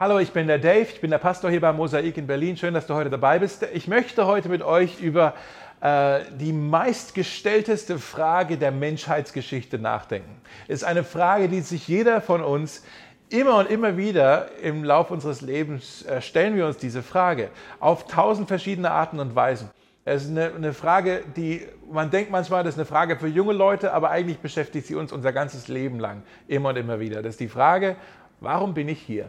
[0.00, 2.56] Hallo, ich bin der Dave, ich bin der Pastor hier bei Mosaik in Berlin.
[2.56, 3.66] Schön, dass du heute dabei bist.
[3.74, 5.34] Ich möchte heute mit euch über
[5.80, 10.40] äh, die meistgestellteste Frage der Menschheitsgeschichte nachdenken.
[10.68, 12.84] Es ist eine Frage, die sich jeder von uns
[13.28, 18.06] immer und immer wieder im Laufe unseres Lebens äh, stellen wir uns diese Frage auf
[18.06, 19.68] tausend verschiedene Arten und Weisen.
[20.04, 23.52] Es ist eine, eine, Frage, die man denkt manchmal, das ist eine Frage für junge
[23.52, 27.20] Leute, aber eigentlich beschäftigt sie uns unser ganzes Leben lang, immer und immer wieder.
[27.20, 27.96] Das ist die Frage,
[28.38, 29.28] warum bin ich hier?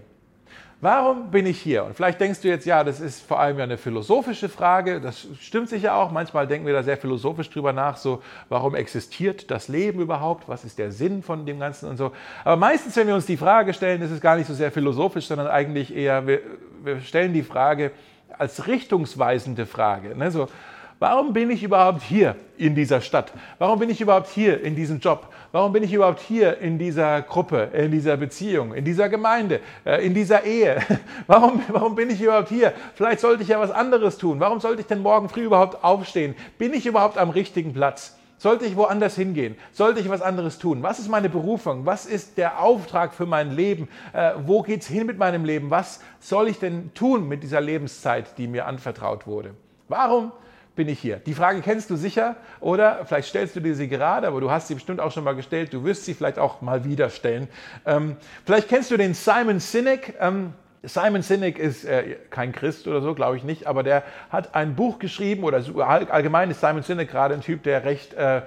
[0.81, 1.83] Warum bin ich hier?
[1.83, 5.01] Und vielleicht denkst du jetzt, ja, das ist vor allem ja eine philosophische Frage.
[5.01, 6.09] Das stimmt sicher auch.
[6.09, 10.47] Manchmal denken wir da sehr philosophisch drüber nach, so, warum existiert das Leben überhaupt?
[10.47, 12.13] Was ist der Sinn von dem Ganzen und so.
[12.45, 15.27] Aber meistens, wenn wir uns die Frage stellen, ist es gar nicht so sehr philosophisch,
[15.27, 16.39] sondern eigentlich eher, wir,
[16.81, 17.91] wir stellen die Frage
[18.37, 20.15] als richtungsweisende Frage.
[20.15, 20.31] Ne?
[20.31, 20.47] So,
[20.99, 23.31] Warum bin ich überhaupt hier in dieser Stadt?
[23.57, 25.29] Warum bin ich überhaupt hier in diesem Job?
[25.53, 30.05] Warum bin ich überhaupt hier in dieser Gruppe, in dieser Beziehung, in dieser Gemeinde, äh,
[30.05, 30.81] in dieser Ehe?
[31.27, 32.73] Warum, warum bin ich überhaupt hier?
[32.95, 34.41] Vielleicht sollte ich ja was anderes tun.
[34.41, 36.35] Warum sollte ich denn morgen früh überhaupt aufstehen?
[36.57, 38.17] Bin ich überhaupt am richtigen Platz?
[38.37, 39.55] Sollte ich woanders hingehen?
[39.71, 40.83] Sollte ich was anderes tun?
[40.83, 41.85] Was ist meine Berufung?
[41.85, 43.87] Was ist der Auftrag für mein Leben?
[44.11, 45.69] Äh, wo geht es hin mit meinem Leben?
[45.69, 49.53] Was soll ich denn tun mit dieser Lebenszeit, die mir anvertraut wurde?
[49.87, 50.33] Warum
[50.79, 51.17] bin ich hier?
[51.17, 54.69] Die Frage kennst du sicher oder vielleicht stellst du dir sie gerade, aber du hast
[54.69, 55.73] sie bestimmt auch schon mal gestellt.
[55.73, 57.49] Du wirst sie vielleicht auch mal wieder stellen.
[57.85, 60.13] Ähm, vielleicht kennst du den Simon Sinek.
[60.21, 64.55] Ähm, Simon Sinek ist äh, kein Christ oder so, glaube ich nicht, aber der hat
[64.55, 65.61] ein Buch geschrieben oder
[66.13, 68.43] allgemein ist Simon Sinek gerade ein Typ, der recht äh,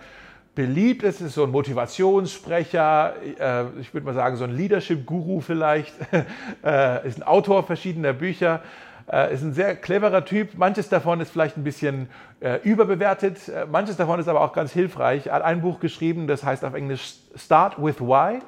[0.55, 1.21] beliebt ist.
[1.21, 5.93] Ist so ein Motivationssprecher, äh, ich würde mal sagen so ein Leadership-Guru vielleicht,
[6.65, 8.63] äh, ist ein Autor verschiedener Bücher.
[9.11, 10.57] Äh, ist ein sehr cleverer Typ.
[10.57, 12.09] Manches davon ist vielleicht ein bisschen
[12.41, 13.49] äh, überbewertet.
[13.49, 15.27] Äh, manches davon ist aber auch ganz hilfreich.
[15.27, 18.41] Er hat ein Buch geschrieben, das heißt auf Englisch Start with Why.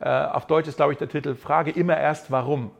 [0.00, 2.70] Äh, auf Deutsch ist, glaube ich, der Titel Frage immer erst warum.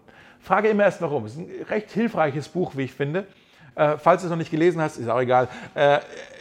[0.40, 1.26] Frage immer erst warum.
[1.26, 3.26] Ist ein recht hilfreiches Buch, wie ich finde.
[3.74, 5.48] Äh, falls du es noch nicht gelesen hast, ist auch egal.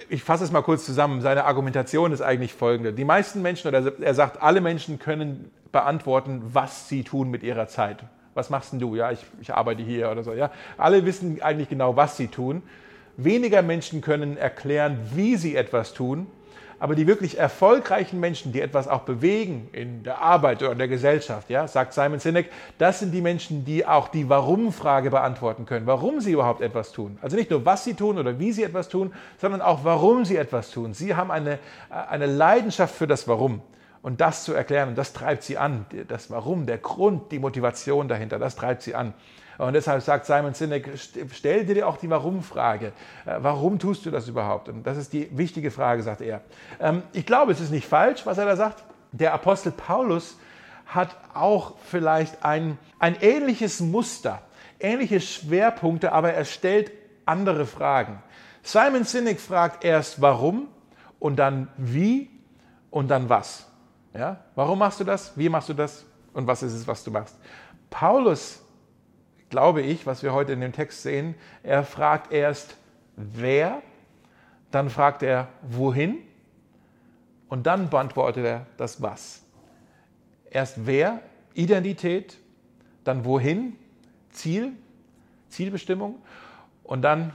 [0.08, 1.22] Ich fasse es mal kurz zusammen.
[1.22, 2.94] Seine Argumentation ist eigentlich folgende.
[2.94, 7.68] Die meisten Menschen, oder er sagt, alle Menschen können beantworten, was sie tun mit ihrer
[7.68, 8.96] Zeit was machst denn du?
[8.96, 10.34] Ja, ich, ich arbeite hier oder so.
[10.34, 12.62] Ja, alle wissen eigentlich genau, was sie tun.
[13.18, 16.28] Weniger Menschen können erklären, wie sie etwas tun.
[16.78, 20.90] Aber die wirklich erfolgreichen Menschen, die etwas auch bewegen in der Arbeit oder in der
[20.90, 25.88] Gesellschaft, ja, sagt Simon Sinek, das sind die Menschen, die auch die Warum-Frage beantworten können,
[25.88, 27.18] warum sie überhaupt etwas tun.
[27.22, 30.36] Also nicht nur, was sie tun oder wie sie etwas tun, sondern auch, warum sie
[30.36, 30.94] etwas tun.
[30.94, 31.60] Sie haben eine,
[31.90, 33.62] eine Leidenschaft für das Warum.
[34.06, 35.88] Und das zu erklären, das treibt sie an.
[36.08, 39.16] Das Warum, der Grund, die Motivation dahinter, das treibt sie an.
[39.58, 40.92] Und deshalb sagt Simon Sinek,
[41.32, 42.94] stell dir auch die Warum-Frage.
[43.26, 44.70] Äh, warum tust du das überhaupt?
[44.70, 46.42] Und das ist die wichtige Frage, sagt er.
[46.80, 48.84] Ähm, ich glaube, es ist nicht falsch, was er da sagt.
[49.12, 50.38] Der Apostel Paulus
[50.86, 54.44] hat auch vielleicht ein, ein ähnliches Muster,
[54.80, 56.92] ähnliche Schwerpunkte, aber er stellt
[57.26, 58.22] andere Fragen.
[58.62, 60.68] Simon Sinek fragt erst warum
[61.18, 62.30] und dann wie
[62.92, 63.66] und dann was.
[64.18, 64.44] Ja?
[64.56, 65.38] Warum machst du das?
[65.38, 66.06] Wie machst du das?
[66.34, 67.38] Und was ist es, was du machst?
[67.90, 68.62] Paulus,
[69.50, 72.78] glaube ich, was wir heute in dem Text sehen, er fragt erst,
[73.16, 73.82] wer,
[74.72, 76.18] dann fragt er, wohin
[77.48, 79.44] und dann beantwortet er das Was.
[80.50, 81.22] Erst wer,
[81.54, 82.38] Identität,
[83.04, 83.78] dann wohin,
[84.32, 84.74] Ziel,
[85.50, 86.22] Zielbestimmung
[86.84, 87.34] und dann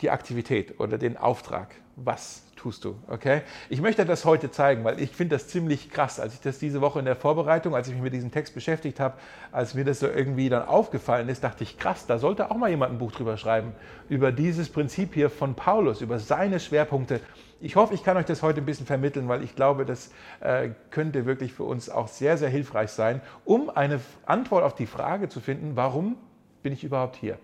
[0.00, 1.74] die Aktivität oder den Auftrag.
[1.96, 3.42] Was tust du, okay?
[3.68, 6.80] Ich möchte das heute zeigen, weil ich finde das ziemlich krass, als ich das diese
[6.80, 9.16] Woche in der Vorbereitung, als ich mich mit diesem Text beschäftigt habe,
[9.50, 12.70] als mir das so irgendwie dann aufgefallen ist, dachte ich, krass, da sollte auch mal
[12.70, 13.72] jemand ein Buch drüber schreiben,
[14.08, 17.20] über dieses Prinzip hier von Paulus, über seine Schwerpunkte.
[17.60, 20.68] Ich hoffe, ich kann euch das heute ein bisschen vermitteln, weil ich glaube, das äh,
[20.90, 25.28] könnte wirklich für uns auch sehr, sehr hilfreich sein, um eine Antwort auf die Frage
[25.28, 26.14] zu finden, warum
[26.62, 27.38] bin ich überhaupt hier?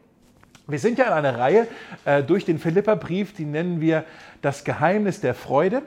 [0.71, 1.67] Wir sind ja in einer Reihe
[2.05, 4.05] äh, durch den Philipperbrief, die nennen wir
[4.43, 5.82] das Geheimnis der Freude.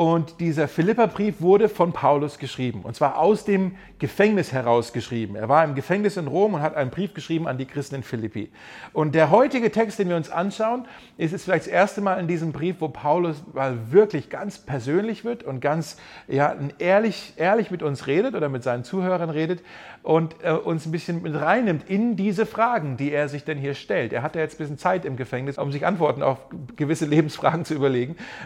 [0.00, 5.36] Und dieser Philipperbrief wurde von Paulus geschrieben, und zwar aus dem Gefängnis heraus geschrieben.
[5.36, 8.02] Er war im Gefängnis in Rom und hat einen Brief geschrieben an die Christen in
[8.02, 8.50] Philippi.
[8.94, 10.86] Und der heutige Text, den wir uns anschauen,
[11.18, 15.26] ist es vielleicht das erste Mal in diesem Brief, wo Paulus mal wirklich ganz persönlich
[15.26, 15.98] wird und ganz
[16.28, 19.62] ja, ehrlich, ehrlich mit uns redet oder mit seinen Zuhörern redet
[20.02, 23.74] und äh, uns ein bisschen mit reinnimmt in diese Fragen, die er sich denn hier
[23.74, 24.14] stellt.
[24.14, 26.38] Er hatte jetzt ein bisschen Zeit im Gefängnis, um sich Antworten auf
[26.76, 27.89] gewisse Lebensfragen zu überlegen.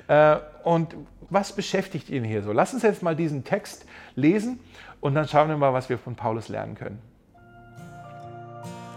[0.08, 0.96] Äh, und
[1.31, 2.52] was beschäftigt ihn hier so?
[2.52, 4.61] Lass uns jetzt mal diesen Text lesen
[5.00, 6.99] und dann schauen wir mal, was wir von Paulus lernen können.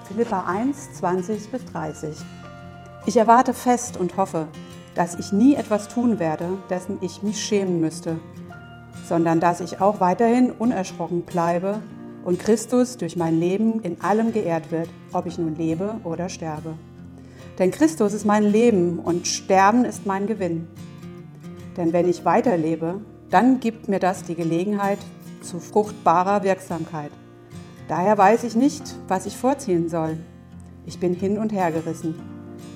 [0.08, 2.18] Philippa 1, 20 bis 30.
[3.06, 4.48] Ich erwarte fest und hoffe,
[4.96, 8.20] dass ich nie etwas tun werde, dessen ich mich schämen müsste,
[9.06, 11.80] sondern dass ich auch weiterhin unerschrocken bleibe
[12.24, 16.74] und Christus durch mein Leben in allem geehrt wird, ob ich nun lebe oder sterbe.
[17.60, 20.68] Denn Christus ist mein Leben und Sterben ist mein Gewinn.
[21.76, 25.00] Denn wenn ich weiterlebe, dann gibt mir das die Gelegenheit
[25.42, 27.12] zu fruchtbarer Wirksamkeit.
[27.88, 30.18] Daher weiß ich nicht, was ich vorziehen soll.
[30.86, 32.16] Ich bin hin und her gerissen.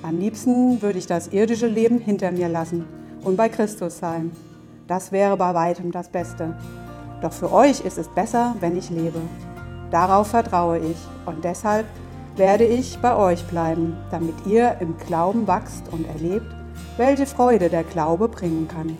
[0.02, 2.84] Am liebsten würde ich das irdische Leben hinter mir lassen
[3.22, 4.32] und bei Christus sein.
[4.86, 6.56] Das wäre bei weitem das Beste.
[7.20, 9.20] Doch für euch ist es besser, wenn ich lebe.
[9.90, 10.96] Darauf vertraue ich
[11.26, 11.86] und deshalb
[12.36, 16.46] werde ich bei euch bleiben, damit ihr im Glauben wachst und erlebt,
[16.96, 18.96] welche Freude der Glaube bringen kann.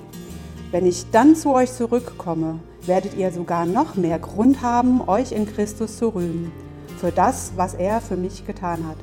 [0.70, 5.46] Wenn ich dann zu euch zurückkomme, werdet ihr sogar noch mehr Grund haben, euch in
[5.46, 6.52] Christus zu rühmen,
[6.98, 8.96] für das, was er für mich getan hat.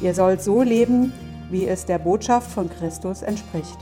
[0.00, 1.12] Ihr sollt so leben,
[1.50, 3.78] wie es der Botschaft von Christus entspricht.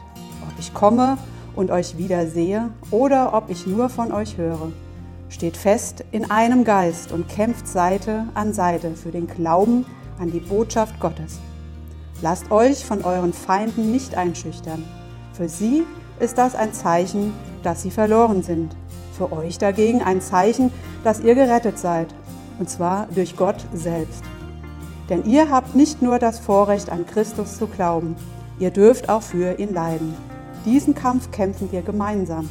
[0.47, 1.17] Ob ich komme
[1.55, 4.71] und euch wieder sehe oder ob ich nur von euch höre.
[5.33, 9.87] Steht fest in einem Geist und kämpft Seite an Seite für den Glauben
[10.21, 11.41] an die Botschaft Gottes.
[12.21, 14.85] Lasst euch von euren Feinden nicht einschüchtern.
[15.33, 15.85] Für sie
[16.21, 17.33] ist das ein Zeichen,
[17.63, 18.77] dass sie verloren sind.
[19.17, 20.71] Für euch dagegen ein Zeichen,
[21.03, 22.15] dass ihr gerettet seid,
[22.59, 24.23] und zwar durch Gott selbst.
[25.09, 28.17] Denn ihr habt nicht nur das Vorrecht, an Christus zu glauben,
[28.59, 30.15] ihr dürft auch für ihn leiden.
[30.67, 32.51] Diesen Kampf kämpfen wir gemeinsam.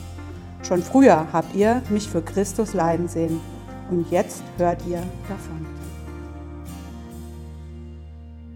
[0.63, 3.42] Schon früher habt ihr mich für Christus leiden sehen
[3.90, 5.66] und jetzt hört ihr davon.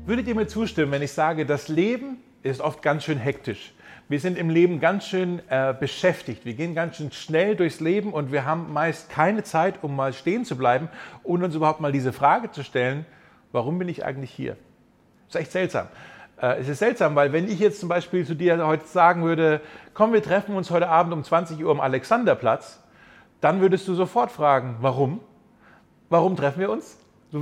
[0.06, 3.74] Würdet ihr mir zustimmen, wenn ich sage, das Leben ist oft ganz schön hektisch?
[4.07, 6.46] Wir sind im Leben ganz schön äh, beschäftigt.
[6.46, 10.13] Wir gehen ganz schön schnell durchs Leben und wir haben meist keine Zeit, um mal
[10.13, 10.90] stehen zu bleiben
[11.24, 13.07] und uns überhaupt mal diese Frage zu stellen,
[13.52, 14.57] warum bin ich eigentlich hier?
[15.25, 15.88] Das ist echt seltsam.
[16.42, 19.62] Äh, es ist seltsam, weil wenn ich jetzt zum Beispiel zu dir heute sagen würde,
[19.94, 22.84] komm, wir treffen uns heute Abend um 20 Uhr am Alexanderplatz,
[23.42, 25.20] dann würdest du sofort fragen, warum?
[26.10, 26.98] Warum treffen wir uns?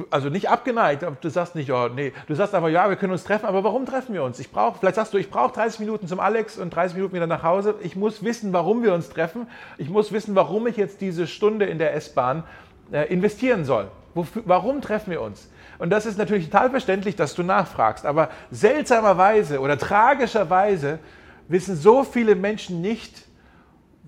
[0.09, 3.25] Also nicht abgeneigt, du sagst nicht, oh, nee, du sagst einfach, ja, wir können uns
[3.25, 4.39] treffen, aber warum treffen wir uns?
[4.39, 7.27] Ich brauche, vielleicht sagst du, ich brauche 30 Minuten zum Alex und 30 Minuten wieder
[7.27, 7.75] nach Hause.
[7.81, 9.47] Ich muss wissen, warum wir uns treffen.
[9.77, 12.43] Ich muss wissen, warum ich jetzt diese Stunde in der S-Bahn
[12.91, 13.89] äh, investieren soll.
[14.15, 15.49] Wofür, warum treffen wir uns?
[15.79, 18.05] Und das ist natürlich total verständlich, dass du nachfragst.
[18.05, 20.99] Aber seltsamerweise oder tragischerweise
[21.47, 23.25] wissen so viele Menschen nicht,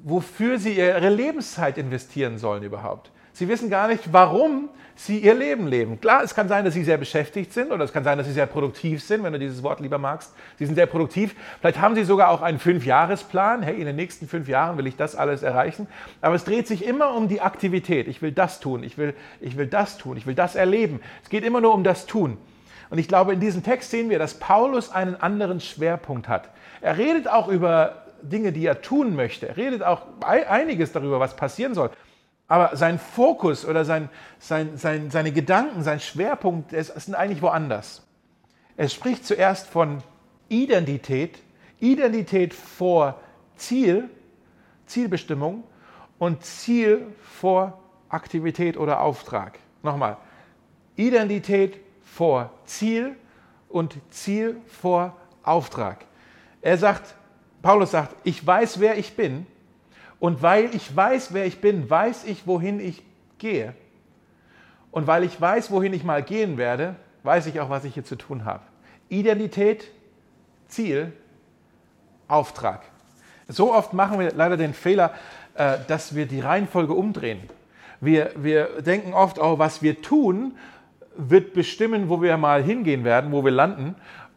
[0.04, 3.12] wofür sie ihre Lebenszeit investieren sollen überhaupt.
[3.36, 6.00] Sie wissen gar nicht, warum sie ihr Leben leben.
[6.00, 8.34] Klar, es kann sein, dass sie sehr beschäftigt sind oder es kann sein, dass sie
[8.34, 10.34] sehr produktiv sind, wenn du dieses Wort lieber magst.
[10.58, 11.36] Sie sind sehr produktiv.
[11.60, 13.62] Vielleicht haben sie sogar auch einen Fünfjahresplan.
[13.62, 15.88] Hey, in den nächsten fünf Jahren will ich das alles erreichen.
[16.22, 18.08] Aber es dreht sich immer um die Aktivität.
[18.08, 21.02] Ich will das tun, ich will, ich will das tun, ich will das erleben.
[21.22, 22.38] Es geht immer nur um das Tun.
[22.90, 26.52] Und ich glaube, in diesem Text sehen wir, dass Paulus einen anderen Schwerpunkt hat.
[26.80, 29.50] Er redet auch über Dinge, die er tun möchte.
[29.50, 31.90] Er redet auch einiges darüber, was passieren soll.
[32.48, 34.10] Aber sein Fokus oder sein,
[34.40, 38.06] sein, sein, seine Gedanken, sein Schwerpunkt ist, sind eigentlich woanders.
[38.78, 40.04] Er spricht zuerst von
[40.50, 41.40] Identität,
[41.80, 43.20] Identität vor
[43.56, 44.10] Ziel,
[44.86, 45.64] Zielbestimmung
[46.20, 49.58] und Ziel vor Aktivität oder Auftrag.
[49.82, 50.18] Nochmal,
[50.96, 53.16] Identität vor Ziel
[53.70, 56.06] und Ziel vor Auftrag.
[56.62, 57.16] Er sagt,
[57.62, 59.48] Paulus sagt, ich weiß, wer ich bin
[60.26, 63.04] und weil ich weiß, wer ich bin, weiß ich, wohin ich
[63.38, 63.76] gehe.
[64.90, 68.06] Und weil ich weiß, wohin ich mal gehen werde, weiß ich auch, was ich hier
[68.06, 68.64] zu tun habe.
[69.08, 69.92] Identität,
[70.68, 71.14] Ziel,
[72.28, 72.82] Auftrag.
[73.48, 75.14] So oft machen wir leider den Fehler,
[75.54, 77.42] äh, dass wir die Reihenfolge umdrehen.
[78.02, 80.58] Wir, wir denken oft, oh, was wir tun,
[81.16, 83.94] wird bestimmen, wo wir mal hingehen werden, wo wir landen.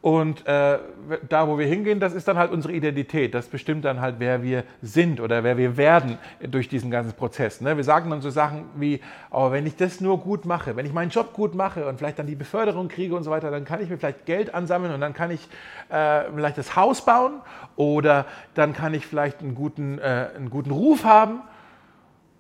[0.09, 0.79] Und äh,
[1.29, 3.35] da, wo wir hingehen, das ist dann halt unsere Identität.
[3.35, 7.61] Das bestimmt dann halt, wer wir sind oder wer wir werden durch diesen ganzen Prozess.
[7.61, 7.77] Ne?
[7.77, 10.95] Wir sagen dann so Sachen wie, oh, wenn ich das nur gut mache, wenn ich
[10.95, 13.83] meinen Job gut mache und vielleicht dann die Beförderung kriege und so weiter, dann kann
[13.83, 15.47] ich mir vielleicht Geld ansammeln und dann kann ich
[15.91, 17.43] äh, vielleicht das Haus bauen
[17.77, 18.25] oder
[18.55, 21.41] dann kann ich vielleicht einen guten, äh, einen guten Ruf haben.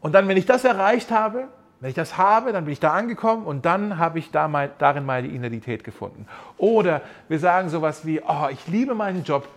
[0.00, 1.48] Und dann, wenn ich das erreicht habe,
[1.80, 4.70] wenn ich das habe, dann bin ich da angekommen und dann habe ich da mal,
[4.78, 6.26] darin meine Identität gefunden.
[6.56, 9.48] Oder wir sagen sowas wie, oh, ich liebe meinen Job.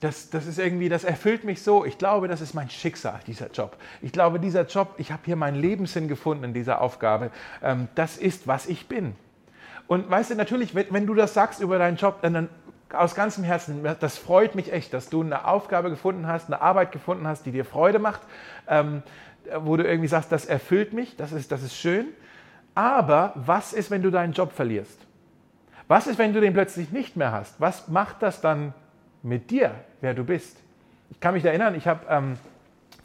[0.00, 1.86] Das, das ist irgendwie, das erfüllt mich so.
[1.86, 3.78] Ich glaube, das ist mein Schicksal, dieser Job.
[4.02, 7.30] Ich glaube, dieser Job, ich habe hier meinen Lebenssinn gefunden in dieser Aufgabe.
[7.62, 9.14] Ähm, das ist, was ich bin.
[9.86, 12.48] Und weißt du, natürlich, wenn, wenn du das sagst über deinen Job, dann, dann
[12.92, 16.92] aus ganzem Herzen, das freut mich echt, dass du eine Aufgabe gefunden hast, eine Arbeit
[16.92, 18.20] gefunden hast, die dir Freude macht.
[18.68, 19.02] Ähm,
[19.60, 22.06] wo du irgendwie sagst, das erfüllt mich, das ist, das ist schön.
[22.74, 24.98] Aber was ist, wenn du deinen Job verlierst?
[25.86, 27.60] Was ist, wenn du den plötzlich nicht mehr hast?
[27.60, 28.72] Was macht das dann
[29.22, 30.56] mit dir, wer du bist?
[31.10, 32.36] Ich kann mich erinnern, ich habe ähm,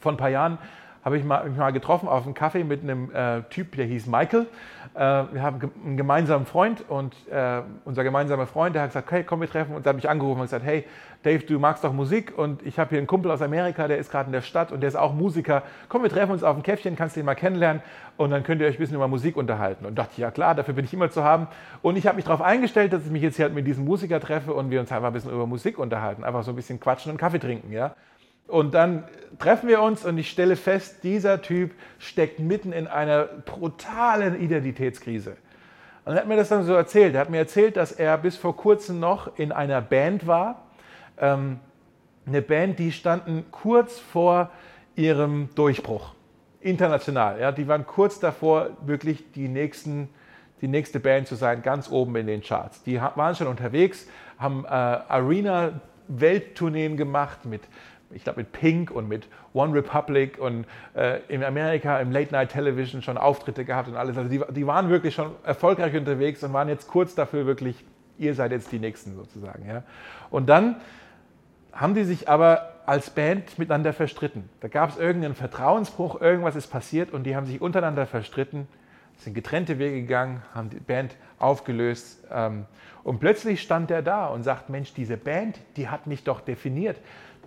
[0.00, 0.58] vor ein paar Jahren
[1.04, 4.06] habe ich mal, mich mal getroffen auf einem Kaffee mit einem äh, Typ, der hieß
[4.06, 4.46] Michael.
[4.94, 9.24] Äh, wir haben einen gemeinsamen Freund und äh, unser gemeinsamer Freund, der hat gesagt, hey,
[9.24, 9.84] komm, wir treffen uns.
[9.84, 10.84] Da habe ich angerufen und gesagt, hey,
[11.22, 14.10] Dave, du magst doch Musik und ich habe hier einen Kumpel aus Amerika, der ist
[14.10, 15.62] gerade in der Stadt und der ist auch Musiker.
[15.88, 17.82] Komm, wir treffen uns auf ein Käffchen, kannst du ihn mal kennenlernen
[18.16, 19.84] und dann könnt ihr euch ein bisschen über Musik unterhalten.
[19.86, 21.46] Und dachte, ja klar, dafür bin ich immer zu haben.
[21.82, 24.18] Und ich habe mich darauf eingestellt, dass ich mich jetzt hier halt mit diesem Musiker
[24.18, 27.12] treffe und wir uns einfach ein bisschen über Musik unterhalten, einfach so ein bisschen quatschen
[27.12, 27.94] und Kaffee trinken, ja.
[28.50, 29.04] Und dann
[29.38, 35.36] treffen wir uns und ich stelle fest, dieser Typ steckt mitten in einer brutalen Identitätskrise.
[36.04, 37.14] Und er hat mir das dann so erzählt.
[37.14, 40.66] Er hat mir erzählt, dass er bis vor kurzem noch in einer Band war.
[41.18, 41.60] Ähm,
[42.26, 44.50] eine Band, die standen kurz vor
[44.96, 46.12] ihrem Durchbruch.
[46.60, 47.40] International.
[47.40, 50.10] Ja, die waren kurz davor, wirklich die, nächsten,
[50.60, 52.82] die nächste Band zu sein, ganz oben in den Charts.
[52.82, 54.06] Die waren schon unterwegs,
[54.38, 57.62] haben äh, Arena-Welttourneen gemacht mit
[58.12, 62.50] ich glaube mit Pink und mit One Republic und äh, in Amerika im Late Night
[62.50, 64.16] Television schon Auftritte gehabt und alles.
[64.16, 67.84] Also die, die, waren wirklich schon erfolgreich unterwegs und waren jetzt kurz dafür wirklich,
[68.18, 69.66] ihr seid jetzt die Nächsten sozusagen.
[69.66, 69.82] Ja.
[70.30, 70.76] Und dann
[71.72, 74.48] haben die sich aber als Band miteinander verstritten.
[74.60, 78.66] Da gab es irgendeinen Vertrauensbruch, irgendwas ist passiert und die haben sich untereinander verstritten,
[79.18, 82.24] sind getrennte Wege gegangen, haben die Band aufgelöst.
[82.32, 82.64] Ähm,
[83.04, 86.96] und plötzlich stand er da und sagt, Mensch, diese Band, die hat mich doch definiert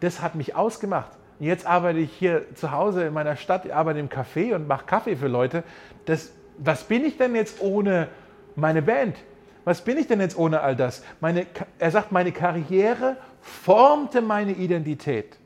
[0.03, 1.11] das hat mich ausgemacht.
[1.39, 5.15] Jetzt arbeite ich hier zu Hause in meiner Stadt, arbeite im Café und mache Kaffee
[5.15, 5.63] für Leute.
[6.05, 8.09] Das, was bin ich denn jetzt ohne
[8.55, 9.15] meine Band?
[9.63, 11.03] Was bin ich denn jetzt ohne all das?
[11.21, 11.47] Meine,
[11.79, 15.37] er sagt, meine Karriere formte meine Identität.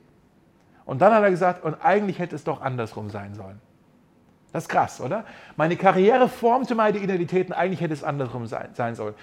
[0.86, 3.62] Und dann hat er gesagt, und eigentlich hätte es doch andersrum sein sollen.
[4.54, 5.24] Das ist krass, oder?
[5.56, 9.14] Meine Karriere formte meine Identität und eigentlich hätte es andersrum sein, sein sollen.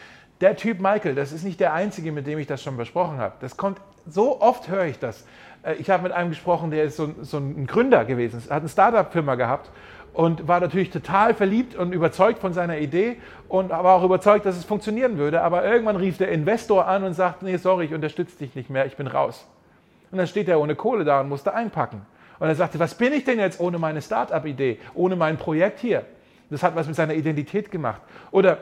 [0.41, 3.35] Der Typ Michael, das ist nicht der einzige, mit dem ich das schon besprochen habe.
[3.41, 5.25] Das kommt so oft höre ich das.
[5.63, 8.69] Äh, ich habe mit einem gesprochen, der ist so, so ein Gründer gewesen, hat eine
[8.69, 9.71] Startup-Firma gehabt
[10.13, 13.17] und war natürlich total verliebt und überzeugt von seiner Idee
[13.49, 15.43] und war auch überzeugt, dass es funktionieren würde.
[15.43, 18.87] Aber irgendwann rief der Investor an und sagte, nee, sorry, ich unterstütze dich nicht mehr,
[18.87, 19.47] ich bin raus.
[20.11, 22.03] Und dann steht er ohne Kohle da und musste einpacken.
[22.39, 26.05] Und er sagte, was bin ich denn jetzt ohne meine Startup-Idee, ohne mein Projekt hier?
[26.51, 28.01] Das hat was mit seiner Identität gemacht.
[28.31, 28.59] Oder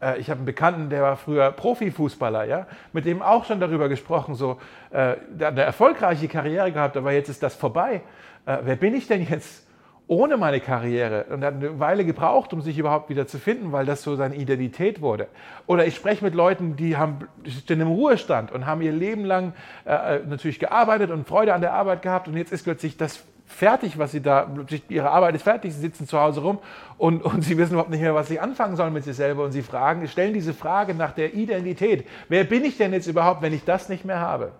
[0.00, 3.88] äh, ich habe einen Bekannten, der war früher Profifußballer, ja, mit dem auch schon darüber
[3.88, 4.58] gesprochen, so,
[4.90, 8.02] äh, der hat eine erfolgreiche Karriere gehabt, aber jetzt ist das vorbei.
[8.46, 9.66] Äh, wer bin ich denn jetzt
[10.06, 11.24] ohne meine Karriere?
[11.24, 14.16] Und er hat eine Weile gebraucht, um sich überhaupt wieder zu finden, weil das so
[14.16, 15.28] seine Identität wurde.
[15.66, 19.24] Oder ich spreche mit Leuten, die haben, die stehen im Ruhestand und haben ihr Leben
[19.24, 19.52] lang
[19.84, 23.98] äh, natürlich gearbeitet und Freude an der Arbeit gehabt und jetzt ist plötzlich das fertig,
[23.98, 24.48] was sie da,
[24.88, 26.58] ihre Arbeit ist fertig, sie sitzen zu Hause rum
[26.98, 29.52] und, und sie wissen überhaupt nicht mehr, was sie anfangen sollen mit sich selber und
[29.52, 32.06] sie fragen, stellen diese Frage nach der Identität.
[32.28, 34.52] Wer bin ich denn jetzt überhaupt, wenn ich das nicht mehr habe?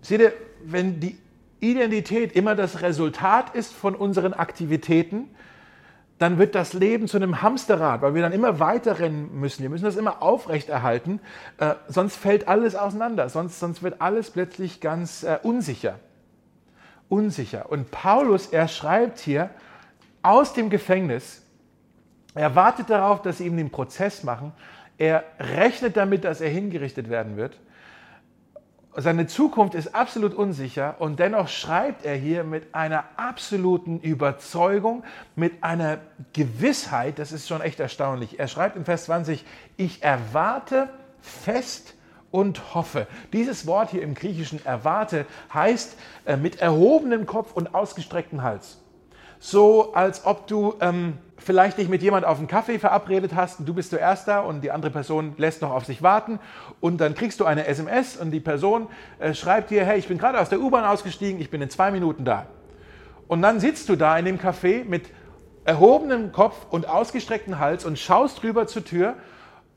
[0.00, 0.32] Seht ihr,
[0.64, 1.18] wenn die
[1.58, 5.28] Identität immer das Resultat ist von unseren Aktivitäten,
[6.18, 9.62] dann wird das Leben zu einem Hamsterrad, weil wir dann immer weiter rennen müssen.
[9.62, 11.20] Wir müssen das immer aufrechterhalten,
[11.58, 15.98] äh, sonst fällt alles auseinander, sonst, sonst wird alles plötzlich ganz äh, unsicher
[17.10, 17.70] unsicher.
[17.70, 19.50] Und Paulus, er schreibt hier
[20.22, 21.42] aus dem Gefängnis,
[22.34, 24.52] er wartet darauf, dass sie ihm den Prozess machen.
[24.96, 27.58] Er rechnet damit, dass er hingerichtet werden wird.
[28.96, 35.04] Seine Zukunft ist absolut unsicher und dennoch schreibt er hier mit einer absoluten Überzeugung,
[35.36, 35.98] mit einer
[36.32, 38.40] Gewissheit, das ist schon echt erstaunlich.
[38.40, 39.44] Er schreibt in Vers 20,
[39.76, 40.88] ich erwarte
[41.20, 41.94] fest
[42.30, 43.06] und hoffe.
[43.32, 45.96] Dieses Wort hier im Griechischen erwarte heißt
[46.26, 48.78] äh, mit erhobenem Kopf und ausgestrecktem Hals.
[49.38, 53.66] So als ob du ähm, vielleicht dich mit jemand auf einen Kaffee verabredet hast und
[53.66, 56.38] du bist zuerst da und die andere Person lässt noch auf sich warten
[56.80, 60.18] und dann kriegst du eine SMS und die Person äh, schreibt dir, hey, ich bin
[60.18, 62.46] gerade aus der U-Bahn ausgestiegen, ich bin in zwei Minuten da.
[63.28, 65.04] Und dann sitzt du da in dem Café mit
[65.64, 69.14] erhobenem Kopf und ausgestrecktem Hals und schaust rüber zur Tür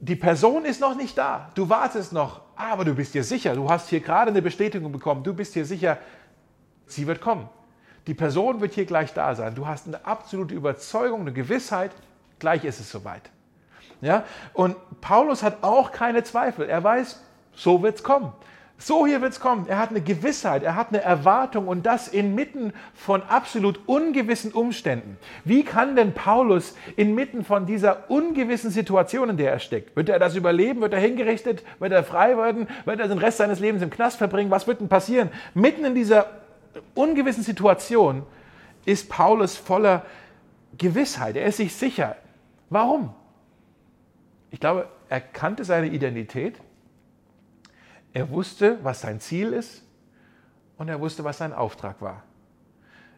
[0.04, 1.50] die Person ist noch nicht da.
[1.56, 3.56] Du wartest noch, aber du bist dir sicher.
[3.56, 5.24] Du hast hier gerade eine Bestätigung bekommen.
[5.24, 5.98] Du bist dir sicher,
[6.88, 7.48] sie wird kommen.
[8.08, 9.56] Die Person wird hier gleich da sein.
[9.56, 11.92] Du hast eine absolute Überzeugung, eine Gewissheit,
[12.38, 13.30] gleich ist es soweit.
[14.02, 14.26] Ja?
[14.52, 16.68] Und Paulus hat auch keine Zweifel.
[16.68, 17.22] Er weiß,
[17.56, 18.34] so wird es kommen.
[18.86, 19.66] So hier wird es kommen.
[19.70, 25.18] Er hat eine Gewissheit, er hat eine Erwartung und das inmitten von absolut ungewissen Umständen.
[25.46, 30.20] Wie kann denn Paulus inmitten von dieser ungewissen Situation, in der er steckt, wird er
[30.20, 30.82] das überleben?
[30.82, 31.64] Wird er hingerichtet?
[31.80, 32.68] Wird er frei werden?
[32.84, 34.52] Wird er den Rest seines Lebens im Knast verbringen?
[34.52, 35.30] Was wird denn passieren?
[35.54, 36.26] Mitten in dieser
[36.94, 38.24] ungewissen Situation
[38.84, 40.06] ist Paulus voller
[40.78, 41.38] Gewissheit.
[41.38, 42.18] Er ist sich sicher.
[42.70, 43.14] Warum?
[44.52, 46.56] Ich glaube, er kannte seine Identität
[48.14, 49.84] er wusste, was sein Ziel ist
[50.78, 52.24] und er wusste, was sein Auftrag war.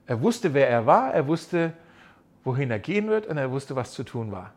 [0.07, 1.73] Er wusste, wer er war, er wusste,
[2.43, 4.53] wohin er gehen wird und er wusste, was zu tun war.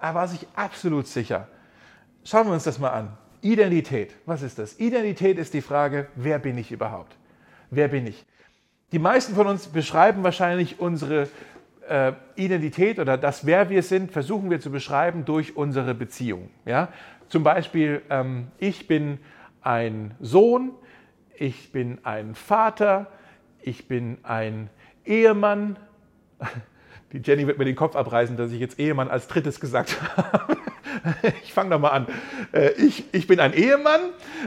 [0.00, 1.48] Er war sich absolut sicher.
[2.24, 3.16] Schauen wir uns das mal an.
[3.40, 4.78] Identität, was ist das?
[4.80, 7.16] Identität ist die Frage, wer bin ich überhaupt?
[7.70, 8.24] Wer bin ich?
[8.90, 11.28] Die meisten von uns beschreiben wahrscheinlich unsere
[11.88, 16.50] äh, Identität oder das, wer wir sind, versuchen wir zu beschreiben durch unsere Beziehung.
[16.64, 16.88] Ja?
[17.28, 19.18] Zum Beispiel, ähm, ich bin
[19.68, 20.70] ein Sohn,
[21.36, 23.06] ich bin ein Vater,
[23.60, 24.70] ich bin ein
[25.04, 25.78] Ehemann.
[27.12, 30.56] Die Jenny wird mir den Kopf abreißen, dass ich jetzt Ehemann als drittes gesagt habe.
[31.42, 32.06] Ich fange nochmal an.
[32.52, 34.00] Äh, ich, ich bin ein Ehemann,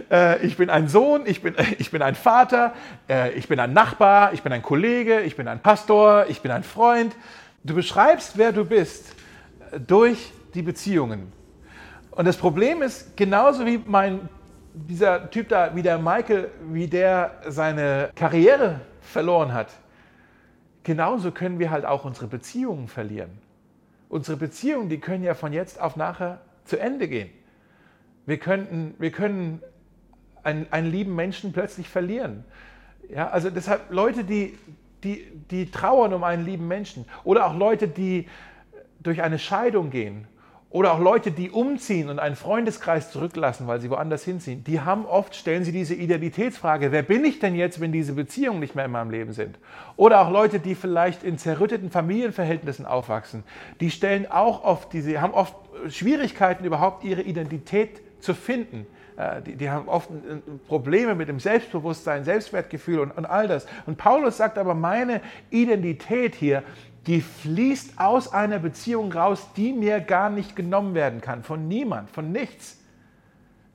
[0.09, 2.73] äh, ich bin ein Sohn, ich bin, ich bin ein Vater,
[3.07, 6.49] äh, ich bin ein Nachbar, ich bin ein Kollege, ich bin ein Pastor, ich bin
[6.51, 7.15] ein Freund.
[7.63, 9.15] Du beschreibst, wer du bist,
[9.85, 11.31] durch die Beziehungen.
[12.09, 14.27] Und das Problem ist, genauso wie mein,
[14.73, 19.73] dieser Typ da, wie der Michael, wie der seine Karriere verloren hat,
[20.83, 23.31] genauso können wir halt auch unsere Beziehungen verlieren.
[24.09, 27.29] Unsere Beziehungen, die können ja von jetzt auf nachher zu Ende gehen.
[28.25, 29.61] Wir, könnten, wir können
[30.43, 32.43] einen, einen lieben Menschen plötzlich verlieren.
[33.09, 34.57] Ja, also deshalb Leute, die,
[35.03, 38.27] die, die trauern um einen lieben Menschen oder auch Leute, die
[38.99, 40.27] durch eine Scheidung gehen
[40.71, 45.05] oder auch Leute, die umziehen und einen Freundeskreis zurücklassen, weil sie woanders hinziehen, die haben
[45.05, 48.85] oft, stellen sie diese Identitätsfrage, wer bin ich denn jetzt, wenn diese Beziehungen nicht mehr
[48.85, 49.59] in meinem Leben sind?
[49.97, 53.43] Oder auch Leute, die vielleicht in zerrütteten Familienverhältnissen aufwachsen,
[53.81, 55.55] die stellen auch oft, diese, haben oft
[55.89, 58.87] Schwierigkeiten, überhaupt ihre Identität zu finden.
[59.17, 60.09] Äh, die, die, haben oft
[60.67, 63.65] Probleme mit dem Selbstbewusstsein, Selbstwertgefühl und, und all das.
[63.85, 66.63] Und Paulus sagt aber, meine Identität hier
[67.07, 72.11] die fließt aus einer Beziehung raus, die mir gar nicht genommen werden kann, von niemand,
[72.11, 72.77] von nichts.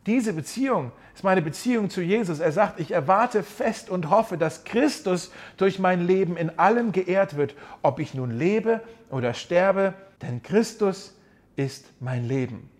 [0.06, 2.38] Diese Beziehung ist meine Beziehung zu Jesus.
[2.38, 7.36] Er sagt, ich erwarte fest und hoffe, dass Christus durch mein Leben in allem geehrt
[7.36, 8.80] wird, ob ich nun lebe
[9.10, 11.16] oder sterbe, denn Christus
[11.56, 12.70] ist mein Leben.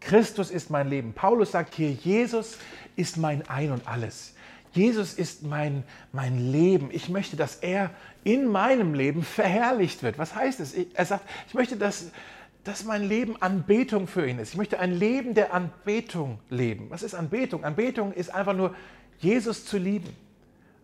[0.00, 1.14] Christus ist mein Leben.
[1.14, 2.58] Paulus sagt hier, Jesus
[2.96, 4.34] ist mein Ein und alles.
[4.72, 6.90] Jesus ist mein, mein Leben.
[6.92, 7.90] Ich möchte, dass er
[8.24, 10.18] in meinem Leben verherrlicht wird.
[10.18, 10.74] Was heißt es?
[10.74, 12.10] Er sagt, ich möchte, dass,
[12.64, 14.50] dass mein Leben Anbetung für ihn ist.
[14.50, 16.86] Ich möchte ein Leben der Anbetung leben.
[16.90, 17.64] Was ist Anbetung?
[17.64, 18.74] Anbetung ist einfach nur,
[19.18, 20.08] Jesus zu lieben.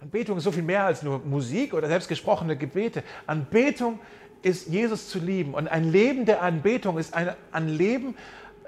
[0.01, 3.03] Anbetung ist so viel mehr als nur Musik oder selbst gesprochene Gebete.
[3.27, 3.99] Anbetung
[4.43, 5.55] ist, Jesus zu lieben.
[5.55, 8.15] Und ein Leben der Anbetung ist ein, ein Leben,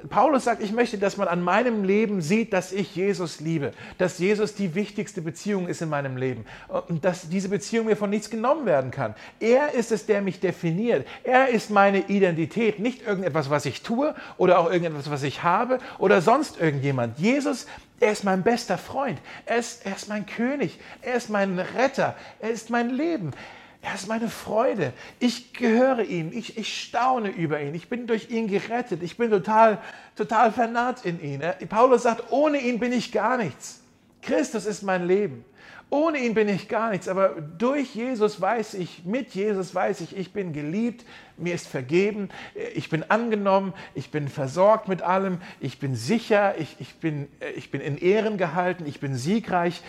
[0.08, 4.18] Paulus sagt, ich möchte, dass man an meinem Leben sieht, dass ich Jesus liebe, dass
[4.18, 6.44] Jesus die wichtigste Beziehung ist in meinem Leben
[6.88, 9.14] und dass diese Beziehung mir von nichts genommen werden kann.
[9.40, 11.06] Er ist es, der mich definiert.
[11.24, 15.78] Er ist meine Identität, nicht irgendetwas, was ich tue oder auch irgendetwas, was ich habe
[15.98, 17.18] oder sonst irgendjemand.
[17.18, 17.66] Jesus,
[18.00, 19.18] er ist mein bester Freund.
[19.46, 20.78] Er ist, er ist mein König.
[21.02, 22.14] Er ist mein Retter.
[22.40, 23.32] Er ist mein Leben.
[23.81, 24.93] Er ist meine Freude.
[25.21, 26.33] Ich gehöre ihm.
[26.33, 27.75] Ich, ich staune über ihn.
[27.75, 29.03] Ich bin durch ihn gerettet.
[29.03, 29.79] Ich bin total,
[30.17, 31.43] total vernarrt in ihn.
[31.69, 33.81] Paulus sagt, ohne ihn bin ich gar nichts.
[34.21, 35.45] Christus ist mein Leben.
[35.91, 40.14] Ohne ihn bin ich gar nichts, aber durch Jesus weiß ich, mit Jesus weiß ich,
[40.14, 41.07] ich bin geliebt,
[41.38, 42.29] mir ist vergeben,
[42.75, 47.71] ich bin angenommen, ich bin versorgt mit allem, ich bin sicher, ich, ich, bin, ich
[47.71, 49.83] bin in Ehren gehalten, ich bin siegreich,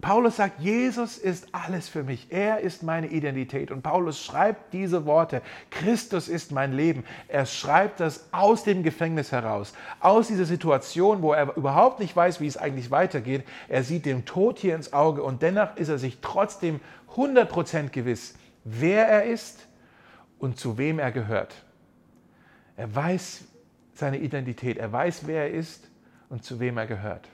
[0.00, 2.28] Paulus sagt, Jesus ist alles für mich.
[2.30, 3.70] Er ist meine Identität.
[3.70, 7.04] Und Paulus schreibt diese Worte, Christus ist mein Leben.
[7.28, 12.40] Er schreibt das aus dem Gefängnis heraus, aus dieser Situation, wo er überhaupt nicht weiß,
[12.40, 13.44] wie es eigentlich weitergeht.
[13.68, 16.80] Er sieht dem Tod hier ins Auge und dennoch ist er sich trotzdem
[17.14, 18.34] 100% gewiss,
[18.64, 19.66] wer er ist
[20.38, 21.54] und zu wem er gehört.
[22.76, 23.44] Er weiß
[23.94, 25.88] seine Identität, er weiß, wer er ist
[26.30, 27.28] und zu wem er gehört.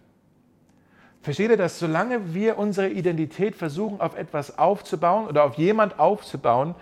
[1.26, 1.80] Versteht ihr das?
[1.80, 6.76] Solange wir unsere Identität versuchen, auf etwas aufzubauen oder auf jemand aufzubauen,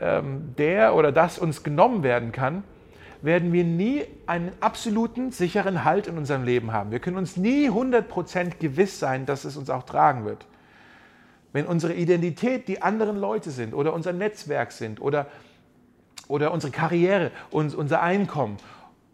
[0.00, 2.62] ähm, der oder das uns genommen werden kann,
[3.20, 6.92] werden wir nie einen absoluten sicheren Halt in unserem Leben haben.
[6.92, 10.46] Wir können uns nie 100% gewiss sein, dass es uns auch tragen wird.
[11.52, 15.26] Wenn unsere Identität die anderen Leute sind oder unser Netzwerk sind oder,
[16.28, 18.58] oder unsere Karriere, unser Einkommen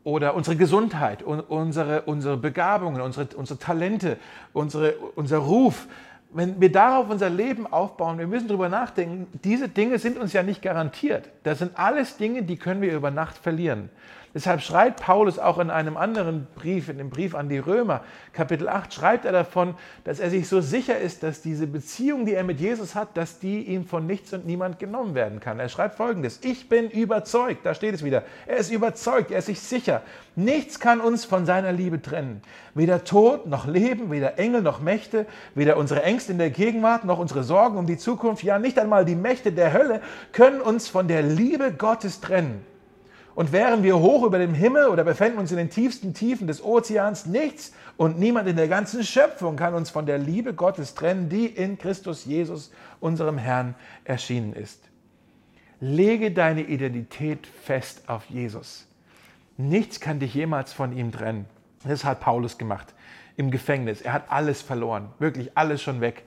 [0.06, 4.18] oder unsere Gesundheit, unsere, unsere Begabungen, unsere, unsere Talente,
[4.52, 5.88] unsere, unser Ruf,
[6.32, 10.44] wenn wir darauf unser Leben aufbauen, wir müssen darüber nachdenken, diese Dinge sind uns ja
[10.44, 11.28] nicht garantiert.
[11.42, 13.90] Das sind alles Dinge, die können wir über Nacht verlieren.
[14.36, 18.02] Deshalb schreibt Paulus auch in einem anderen Brief, in dem Brief an die Römer,
[18.34, 22.34] Kapitel 8, schreibt er davon, dass er sich so sicher ist, dass diese Beziehung, die
[22.34, 25.58] er mit Jesus hat, dass die ihm von nichts und niemand genommen werden kann.
[25.58, 29.46] Er schreibt folgendes, ich bin überzeugt, da steht es wieder, er ist überzeugt, er ist
[29.46, 30.02] sich sicher,
[30.34, 32.42] nichts kann uns von seiner Liebe trennen.
[32.74, 37.18] Weder Tod noch Leben, weder Engel noch Mächte, weder unsere Ängste in der Gegenwart noch
[37.18, 41.08] unsere Sorgen um die Zukunft, ja nicht einmal die Mächte der Hölle können uns von
[41.08, 42.75] der Liebe Gottes trennen.
[43.36, 46.64] Und wären wir hoch über dem Himmel oder befänden uns in den tiefsten Tiefen des
[46.64, 51.28] Ozeans, nichts und niemand in der ganzen Schöpfung kann uns von der Liebe Gottes trennen,
[51.28, 54.88] die in Christus Jesus, unserem Herrn, erschienen ist.
[55.80, 58.88] Lege deine Identität fest auf Jesus.
[59.58, 61.44] Nichts kann dich jemals von ihm trennen.
[61.84, 62.94] Das hat Paulus gemacht
[63.36, 64.00] im Gefängnis.
[64.00, 66.24] Er hat alles verloren, wirklich alles schon weg.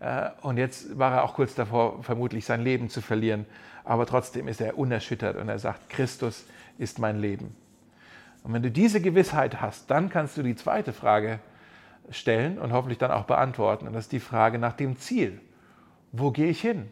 [0.00, 3.46] Äh, und jetzt war er auch kurz davor, vermutlich sein Leben zu verlieren.
[3.90, 6.44] Aber trotzdem ist er unerschüttert und er sagt, Christus
[6.78, 7.56] ist mein Leben.
[8.44, 11.40] Und wenn du diese Gewissheit hast, dann kannst du die zweite Frage
[12.08, 13.88] stellen und hoffentlich dann auch beantworten.
[13.88, 15.40] Und das ist die Frage nach dem Ziel.
[16.12, 16.88] Wo gehe ich hin?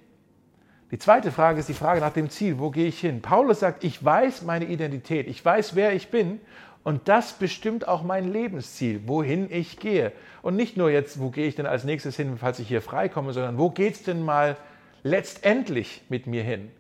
[0.91, 2.59] Die zweite Frage ist die Frage nach dem Ziel.
[2.59, 3.23] Wo gehe ich hin?
[3.23, 6.41] Paulus sagt, ich weiß meine Identität, ich weiß, wer ich bin
[6.83, 10.11] und das bestimmt auch mein Lebensziel, wohin ich gehe.
[10.43, 13.33] Und nicht nur jetzt, wo gehe ich denn als nächstes hin, falls ich hier freikomme,
[13.33, 14.57] sondern wo geht es denn mal
[15.05, 16.73] letztendlich mit mir hin?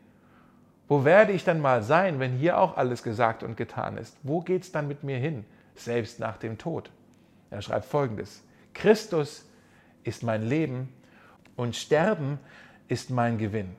[0.89, 4.17] Wo werde ich dann mal sein, wenn hier auch alles gesagt und getan ist?
[4.23, 6.91] Wo geht es dann mit mir hin, selbst nach dem Tod?
[7.51, 8.43] Er schreibt folgendes.
[8.73, 9.47] Christus
[10.05, 10.89] ist mein Leben
[11.57, 12.39] und Sterben
[12.89, 13.77] ist mein Gewinn.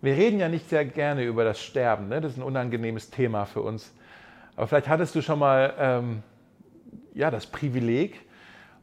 [0.00, 2.22] Wir reden ja nicht sehr gerne über das Sterben, ne?
[2.22, 3.92] das ist ein unangenehmes Thema für uns.
[4.56, 6.22] Aber vielleicht hattest du schon mal ähm,
[7.12, 8.20] ja, das Privileg,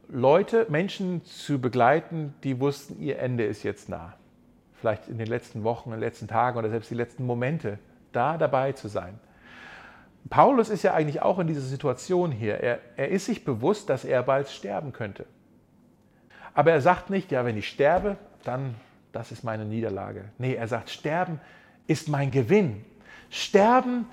[0.08, 4.14] Leute, Menschen zu begleiten, die wussten, ihr Ende ist jetzt nah.
[4.80, 7.78] Vielleicht in den letzten Wochen, in den letzten Tagen oder selbst die letzten Momente
[8.12, 9.18] da dabei zu sein.
[10.30, 12.60] Paulus ist ja eigentlich auch in dieser Situation hier.
[12.60, 15.26] Er, er ist sich bewusst, dass er bald sterben könnte.
[16.54, 18.74] Aber er sagt nicht, ja, wenn ich sterbe, dann
[19.12, 20.26] das ist meine Niederlage.
[20.38, 21.40] Nee, er sagt, sterben
[21.86, 22.84] ist mein Gewinn.
[23.30, 24.06] Sterben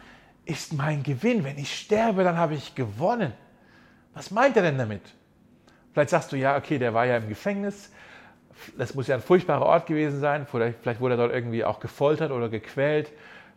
[0.45, 1.43] ist mein Gewinn.
[1.43, 3.33] Wenn ich sterbe, dann habe ich gewonnen.
[4.13, 5.01] Was meint er denn damit?
[5.91, 7.91] Vielleicht sagst du, ja, okay, der war ja im Gefängnis.
[8.77, 10.47] Das muss ja ein furchtbarer Ort gewesen sein.
[10.47, 13.11] Vielleicht wurde er dort irgendwie auch gefoltert oder gequält.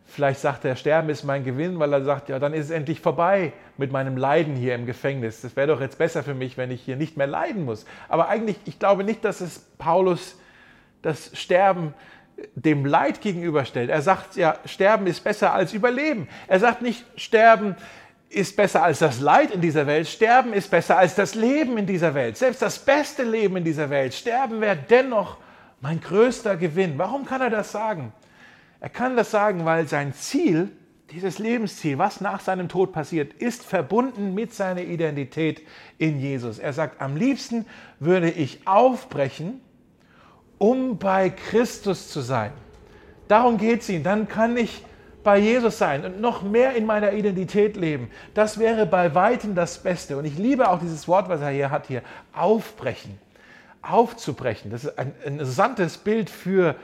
[0.05, 2.99] Vielleicht sagt er, Sterben ist mein Gewinn, weil er sagt, ja, dann ist es endlich
[2.99, 5.41] vorbei mit meinem Leiden hier im Gefängnis.
[5.41, 7.85] Das wäre doch jetzt besser für mich, wenn ich hier nicht mehr leiden muss.
[8.07, 10.39] Aber eigentlich, ich glaube nicht, dass es Paulus
[11.03, 11.93] das Sterben
[12.55, 13.89] dem Leid gegenüberstellt.
[13.89, 16.27] Er sagt ja, Sterben ist besser als Überleben.
[16.47, 17.75] Er sagt nicht, Sterben
[18.29, 20.07] ist besser als das Leid in dieser Welt.
[20.07, 22.37] Sterben ist besser als das Leben in dieser Welt.
[22.37, 24.13] Selbst das beste Leben in dieser Welt.
[24.13, 25.37] Sterben wäre dennoch
[25.81, 26.97] mein größter Gewinn.
[26.97, 28.13] Warum kann er das sagen?
[28.79, 30.71] Er kann das sagen, weil sein Ziel,
[31.11, 35.63] dieses Lebensziel, was nach seinem Tod passiert, ist verbunden mit seiner Identität
[35.97, 36.59] in Jesus.
[36.59, 37.65] Er sagt, am liebsten
[37.99, 39.61] würde ich aufbrechen
[40.59, 42.51] um bei Christus zu sein.
[43.27, 44.03] Darum geht es ihm.
[44.03, 44.85] Dann kann ich
[45.23, 48.09] bei Jesus sein und noch mehr in meiner Identität leben.
[48.33, 50.17] Das wäre bei weitem das Beste.
[50.17, 52.01] Und ich liebe auch dieses Wort, was er hier hat, hier,
[52.33, 53.19] aufbrechen.
[53.81, 54.71] Aufzubrechen.
[54.71, 56.75] Das ist ein, interessantes Bild für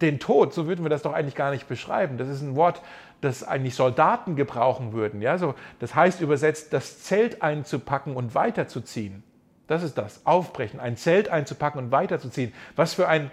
[0.00, 0.52] den Tod.
[0.52, 2.18] So würden wir das doch eigentlich gar nicht beschreiben.
[2.18, 2.82] Das ist ein Wort,
[3.20, 5.22] das eigentlich Soldaten gebrauchen würden.
[5.22, 9.22] Ja, so, das heißt übersetzt, das Zelt einzupacken und weiterzuziehen.
[9.66, 12.52] Das ist das, aufbrechen, ein Zelt einzupacken und weiterzuziehen.
[12.76, 13.30] Was für ein,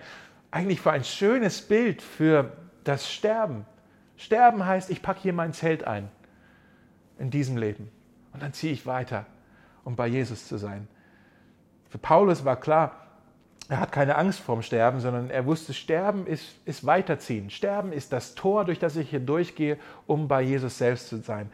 [0.49, 2.51] eigentlich für ein schönes Bild für
[2.83, 3.65] das Sterben.
[4.17, 6.09] Sterben heißt, ich packe hier mein Zelt ein
[7.17, 7.89] in diesem Leben
[8.33, 9.25] und dann ziehe ich weiter,
[9.83, 10.87] um bei Jesus zu sein.
[11.89, 13.03] Für Paulus war klar,
[13.69, 17.49] er hat keine Angst vorm Sterben, sondern er wusste, Sterben ist, ist Weiterziehen.
[17.49, 21.49] Sterben ist das Tor, durch das ich hier durchgehe, um bei Jesus selbst zu sein.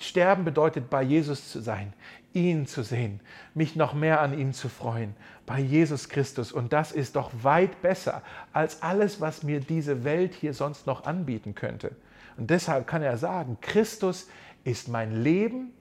[0.00, 1.92] Sterben bedeutet, bei Jesus zu sein,
[2.32, 3.20] ihn zu sehen,
[3.54, 5.14] mich noch mehr an ihm zu freuen,
[5.46, 6.52] bei Jesus Christus.
[6.52, 11.04] Und das ist doch weit besser als alles, was mir diese Welt hier sonst noch
[11.04, 11.92] anbieten könnte.
[12.36, 14.28] Und deshalb kann er sagen, Christus
[14.64, 15.72] ist mein Leben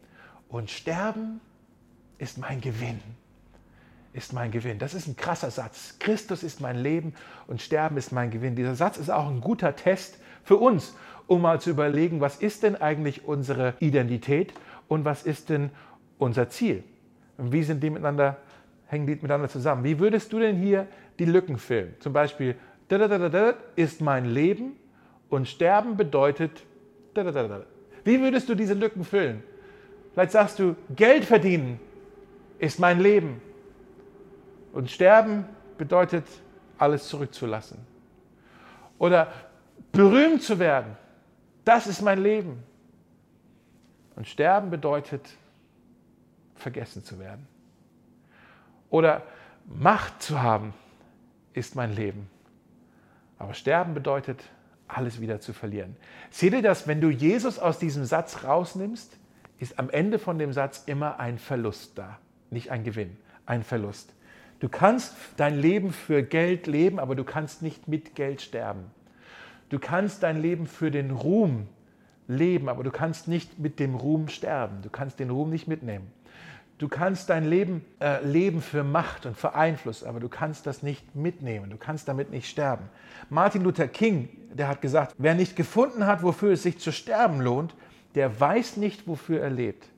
[0.50, 1.40] und Sterben
[2.18, 3.00] ist mein Gewinn.
[4.14, 4.80] Ist mein Gewinn.
[4.80, 5.96] Das ist ein krasser Satz.
[6.00, 7.14] Christus ist mein Leben
[7.46, 8.56] und Sterben ist mein Gewinn.
[8.56, 10.96] Dieser Satz ist auch ein guter Test für uns,
[11.28, 14.54] um mal zu überlegen, was ist denn eigentlich unsere Identität
[14.88, 15.70] und was ist denn
[16.18, 16.84] unser Ziel?
[17.38, 18.38] Wie sind die miteinander,
[18.88, 19.84] hängen die miteinander zusammen?
[19.84, 20.88] Wie würdest du denn hier
[21.20, 21.96] die Lücken füllen?
[22.00, 22.56] Zum Beispiel,
[23.76, 24.78] ist mein Leben
[25.30, 26.64] und Sterben bedeutet.
[28.04, 29.44] Wie würdest du diese Lücken füllen?
[30.14, 31.80] Vielleicht sagst du, Geld verdienen
[32.60, 33.42] ist mein Leben
[34.72, 35.46] und Sterben
[35.78, 36.26] bedeutet,
[36.78, 37.80] alles zurückzulassen.
[39.00, 39.28] Oder
[39.92, 40.96] berühmt zu werden
[41.68, 42.64] das ist mein Leben.
[44.16, 45.30] Und sterben bedeutet,
[46.56, 47.48] vergessen zu werden.
[48.90, 49.24] Oder
[49.66, 50.74] Macht zu haben,
[51.54, 52.30] ist mein Leben.
[53.38, 54.42] Aber sterben bedeutet,
[54.88, 55.98] alles wieder zu verlieren.
[56.30, 59.18] Seht ihr das, wenn du Jesus aus diesem Satz rausnimmst,
[59.60, 62.18] ist am Ende von dem Satz immer ein Verlust da.
[62.50, 64.14] Nicht ein Gewinn, ein Verlust.
[64.60, 68.86] Du kannst dein Leben für Geld leben, aber du kannst nicht mit Geld sterben.
[69.70, 71.68] Du kannst dein Leben für den Ruhm
[72.28, 74.82] leben, aber du kannst nicht mit dem Ruhm sterben.
[74.82, 76.12] Du kannst den Ruhm nicht mitnehmen.
[76.78, 80.84] Du kannst dein Leben äh, leben für Macht und für Einfluss, aber du kannst das
[80.84, 81.72] nicht mitnehmen.
[81.72, 82.86] Du kannst damit nicht sterben.
[83.30, 87.42] Martin Luther King, der hat gesagt, wer nicht gefunden hat, wofür es sich zu sterben
[87.42, 87.74] lohnt,
[88.14, 89.90] der weiß nicht, wofür er lebt.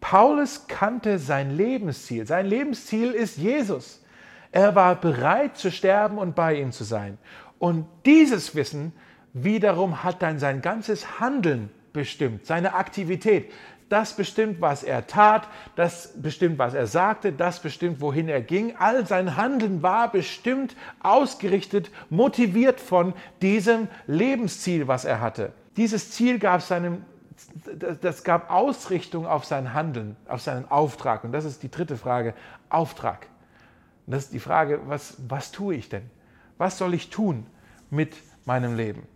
[0.00, 2.26] Paulus kannte sein Lebensziel.
[2.26, 3.99] Sein Lebensziel ist Jesus.
[4.52, 7.18] Er war bereit zu sterben und bei ihm zu sein.
[7.58, 8.92] Und dieses Wissen
[9.32, 13.52] wiederum hat dann sein ganzes Handeln bestimmt, seine Aktivität.
[13.88, 18.76] Das bestimmt, was er tat, das bestimmt, was er sagte, das bestimmt, wohin er ging.
[18.78, 25.52] All sein Handeln war bestimmt, ausgerichtet, motiviert von diesem Lebensziel, was er hatte.
[25.76, 27.04] Dieses Ziel gab seinem
[28.00, 31.24] das gab Ausrichtung auf sein Handeln, auf seinen Auftrag.
[31.24, 32.34] Und das ist die dritte Frage,
[32.68, 33.26] Auftrag.
[34.10, 36.02] Und das ist die Frage, was, was tue ich denn?
[36.58, 37.46] Was soll ich tun
[37.90, 38.12] mit
[38.44, 39.06] meinem Leben?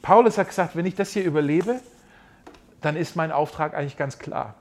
[0.00, 1.78] Paulus hat gesagt, wenn ich das hier überlebe,
[2.80, 4.54] dann ist mein Auftrag eigentlich ganz klar.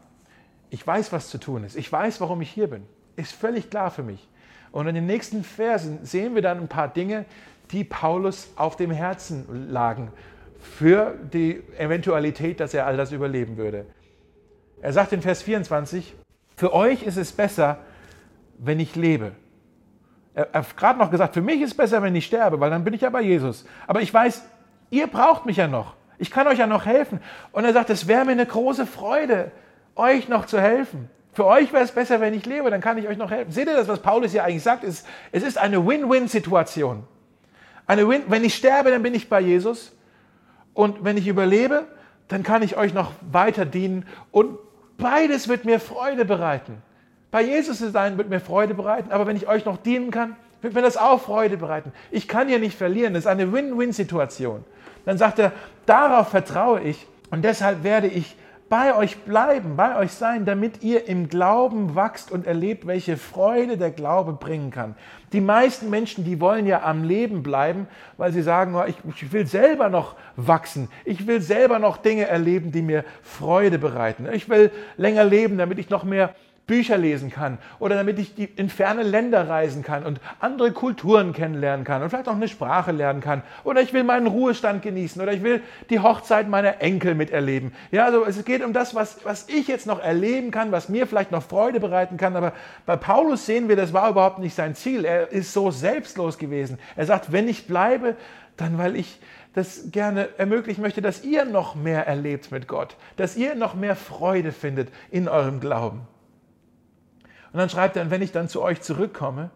[0.71, 1.77] Ich weiß, was zu tun ist.
[1.77, 2.83] Ich weiß, warum ich hier bin.
[3.15, 4.27] Ist völlig klar für mich.
[4.73, 7.23] Und in den nächsten Versen sehen wir dann ein paar Dinge,
[7.71, 10.11] die Paulus auf dem Herzen lagen
[10.59, 13.85] für die Eventualität, dass er all das überleben würde.
[14.81, 16.13] Er sagt in Vers 24,
[16.57, 17.79] für euch ist es besser,
[18.57, 19.33] wenn ich lebe.
[20.33, 22.83] Er hat gerade noch gesagt, für mich ist es besser, wenn ich sterbe, weil dann
[22.83, 23.65] bin ich ja bei Jesus.
[23.87, 24.45] Aber ich weiß,
[24.91, 25.95] ihr braucht mich ja noch.
[26.19, 27.19] Ich kann euch ja noch helfen.
[27.51, 29.51] Und er sagt, es wäre mir eine große Freude,
[29.95, 31.09] euch noch zu helfen.
[31.33, 33.51] Für euch wäre es besser, wenn ich lebe, dann kann ich euch noch helfen.
[33.51, 34.83] Seht ihr das, was Paulus hier eigentlich sagt?
[34.83, 37.03] Es ist eine Win-Win-Situation.
[37.85, 39.95] Eine Win wenn ich sterbe, dann bin ich bei Jesus.
[40.73, 41.85] Und wenn ich überlebe,
[42.27, 44.05] dann kann ich euch noch weiter dienen.
[44.31, 44.57] Und
[44.97, 46.81] beides wird mir Freude bereiten.
[47.31, 50.35] Bei Jesus zu sein wird mir Freude bereiten, aber wenn ich euch noch dienen kann,
[50.61, 51.91] wird mir das auch Freude bereiten.
[52.09, 53.13] Ich kann hier nicht verlieren.
[53.13, 54.63] Das ist eine Win-Win-Situation.
[55.05, 55.51] Dann sagt er,
[55.85, 58.35] darauf vertraue ich und deshalb werde ich
[58.69, 63.77] bei euch bleiben, bei euch sein, damit ihr im Glauben wachst und erlebt, welche Freude
[63.77, 64.95] der Glaube bringen kann.
[65.31, 67.87] Die meisten Menschen, die wollen ja am Leben bleiben,
[68.17, 72.27] weil sie sagen, oh, ich, ich will selber noch wachsen, ich will selber noch Dinge
[72.27, 74.27] erleben, die mir Freude bereiten.
[74.33, 76.35] Ich will länger leben, damit ich noch mehr
[76.67, 81.85] Bücher lesen kann oder damit ich in ferne Länder reisen kann und andere Kulturen kennenlernen
[81.85, 85.31] kann und vielleicht auch eine Sprache lernen kann oder ich will meinen Ruhestand genießen oder
[85.31, 87.71] ich will die Hochzeit meiner Enkel miterleben.
[87.91, 91.07] Ja, also es geht um das, was, was ich jetzt noch erleben kann, was mir
[91.07, 92.51] vielleicht noch Freude bereiten kann, aber
[92.85, 95.05] bei Paulus sehen wir, das war überhaupt nicht sein Ziel.
[95.05, 96.79] Er ist so selbstlos gewesen.
[96.97, 98.17] Er sagt, wenn ich bleibe,
[98.57, 99.21] dann weil ich
[99.53, 103.95] das gerne ermöglichen möchte, dass ihr noch mehr erlebt mit Gott, dass ihr noch mehr
[103.95, 106.01] Freude findet in eurem Glauben.
[107.57, 109.49] Und dann schreibt er, und wenn ich dann zu euch zurückkomme,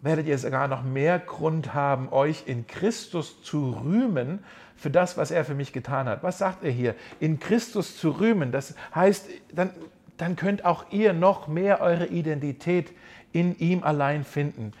[0.00, 4.38] werdet ihr sogar noch mehr Grund haben, euch in Christus zu rühmen
[4.74, 6.22] für das, was er für mich getan hat.
[6.22, 6.94] Was sagt er hier?
[7.20, 8.52] In Christus zu rühmen.
[8.52, 9.68] Das heißt, dann,
[10.16, 12.90] dann könnt auch ihr noch mehr eure Identität
[13.32, 14.72] in ihm allein finden.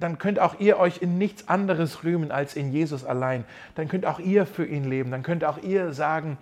[0.00, 3.44] Dann könnt auch ihr euch in nichts anderes rühmen als in Jesus allein.
[3.76, 5.12] Dann könnt auch ihr für ihn leben.
[5.12, 6.36] Dann könnt auch ihr sagen,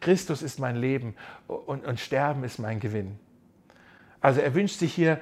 [0.00, 1.14] Christus ist mein Leben
[1.46, 3.20] und, und Sterben ist mein Gewinn.
[4.20, 5.20] Also er wünscht sich hier,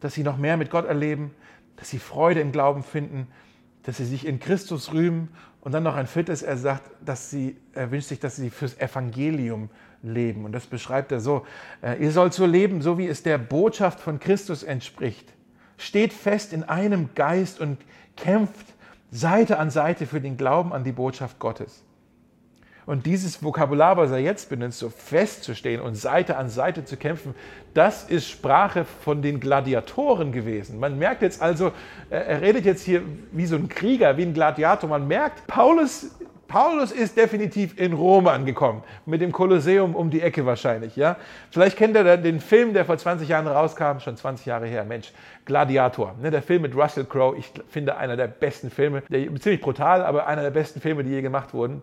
[0.00, 1.30] dass sie noch mehr mit Gott erleben,
[1.76, 3.26] dass sie Freude im Glauben finden,
[3.84, 5.28] dass sie sich in Christus rühmen
[5.60, 8.78] und dann noch ein viertes, er sagt, dass sie, er wünscht sich, dass sie fürs
[8.78, 9.70] Evangelium
[10.02, 10.44] leben.
[10.44, 11.46] Und das beschreibt er so,
[11.82, 15.32] äh, ihr sollt so leben, so wie es der Botschaft von Christus entspricht.
[15.78, 17.78] Steht fest in einem Geist und
[18.16, 18.66] kämpft
[19.10, 21.82] Seite an Seite für den Glauben an die Botschaft Gottes.
[22.86, 27.34] Und dieses Vokabular, was er jetzt benutzt, so festzustehen und Seite an Seite zu kämpfen,
[27.72, 30.78] das ist Sprache von den Gladiatoren gewesen.
[30.78, 31.72] Man merkt jetzt also,
[32.10, 34.88] er redet jetzt hier wie so ein Krieger, wie ein Gladiator.
[34.88, 36.10] Man merkt, Paulus,
[36.46, 40.94] Paulus ist definitiv in Rom angekommen, mit dem Kolosseum um die Ecke wahrscheinlich.
[40.94, 41.16] Ja?
[41.50, 45.12] Vielleicht kennt ihr den Film, der vor 20 Jahren rauskam, schon 20 Jahre her, Mensch,
[45.46, 46.14] Gladiator.
[46.20, 50.04] Ne, der Film mit Russell Crowe, ich finde einer der besten Filme, der, ziemlich brutal,
[50.04, 51.82] aber einer der besten Filme, die je gemacht wurden.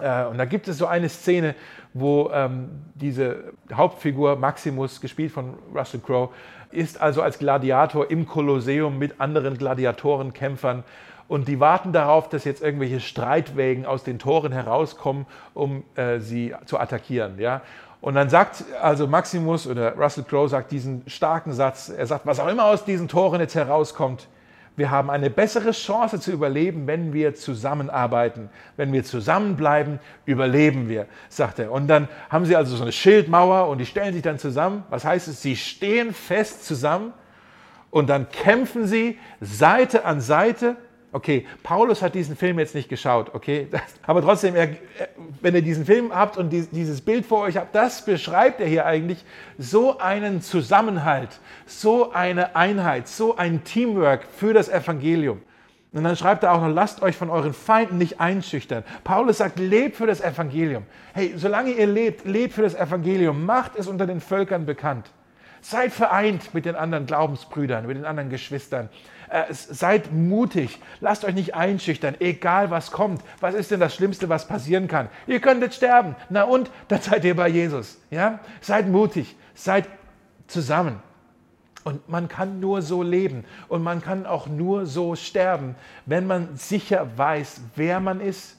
[0.00, 1.54] Äh, und da gibt es so eine Szene,
[1.94, 6.30] wo ähm, diese Hauptfigur Maximus, gespielt von Russell Crowe,
[6.70, 10.84] ist also als Gladiator im Kolosseum mit anderen Gladiatorenkämpfern
[11.28, 16.54] und die warten darauf, dass jetzt irgendwelche Streitwägen aus den Toren herauskommen, um äh, sie
[16.64, 17.38] zu attackieren.
[17.38, 17.60] Ja?
[18.00, 22.40] Und dann sagt also Maximus oder Russell Crowe sagt diesen starken Satz, er sagt, was
[22.40, 24.26] auch immer aus diesen Toren jetzt herauskommt,
[24.78, 28.48] wir haben eine bessere Chance zu überleben, wenn wir zusammenarbeiten.
[28.76, 31.72] Wenn wir zusammenbleiben, überleben wir, sagt er.
[31.72, 34.84] Und dann haben sie also so eine Schildmauer und die stellen sich dann zusammen.
[34.88, 35.42] Was heißt es?
[35.42, 37.12] Sie stehen fest zusammen
[37.90, 40.76] Und dann kämpfen sie Seite an Seite.
[41.10, 43.68] Okay, Paulus hat diesen Film jetzt nicht geschaut, okay?
[44.06, 44.68] aber trotzdem, er,
[45.40, 48.84] wenn ihr diesen Film habt und dieses Bild vor euch habt, das beschreibt er hier
[48.84, 49.24] eigentlich
[49.56, 55.40] so einen Zusammenhalt, so eine Einheit, so ein Teamwork für das Evangelium.
[55.92, 58.84] Und dann schreibt er auch noch, lasst euch von euren Feinden nicht einschüchtern.
[59.04, 60.84] Paulus sagt, lebt für das Evangelium.
[61.14, 65.10] Hey, solange ihr lebt, lebt für das Evangelium, macht es unter den Völkern bekannt.
[65.62, 68.90] Seid vereint mit den anderen Glaubensbrüdern, mit den anderen Geschwistern.
[69.30, 73.22] Äh, seid mutig, lasst euch nicht einschüchtern, egal was kommt.
[73.40, 75.08] Was ist denn das Schlimmste, was passieren kann?
[75.26, 76.16] Ihr könntet sterben.
[76.30, 78.00] Na und, dann seid ihr bei Jesus.
[78.10, 78.40] Ja?
[78.60, 79.88] Seid mutig, seid
[80.46, 81.02] zusammen.
[81.84, 85.74] Und man kann nur so leben und man kann auch nur so sterben,
[86.06, 88.58] wenn man sicher weiß, wer man ist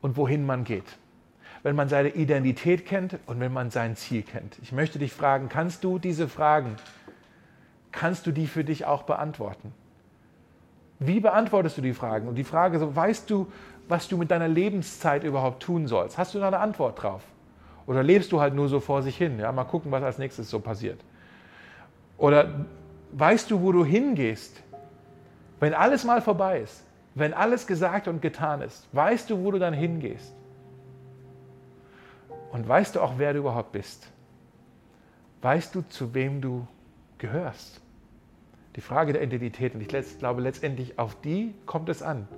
[0.00, 0.84] und wohin man geht.
[1.62, 4.56] Wenn man seine Identität kennt und wenn man sein Ziel kennt.
[4.62, 6.76] Ich möchte dich fragen, kannst du diese Fragen,
[7.92, 9.72] kannst du die für dich auch beantworten?
[10.98, 12.28] Wie beantwortest du die Fragen?
[12.28, 13.50] Und die Frage, so, weißt du,
[13.88, 16.18] was du mit deiner Lebenszeit überhaupt tun sollst?
[16.18, 17.22] Hast du da eine Antwort drauf?
[17.86, 19.38] Oder lebst du halt nur so vor sich hin?
[19.38, 21.00] Ja, mal gucken, was als nächstes so passiert.
[22.18, 22.66] Oder
[23.12, 24.62] weißt du, wo du hingehst?
[25.60, 29.58] Wenn alles mal vorbei ist, wenn alles gesagt und getan ist, weißt du, wo du
[29.58, 30.34] dann hingehst?
[32.52, 34.10] Und weißt du auch, wer du überhaupt bist?
[35.42, 36.66] Weißt du, zu wem du
[37.18, 37.80] gehörst?
[38.76, 42.28] Die Frage der Identität, und ich glaube letztendlich auf die kommt es an.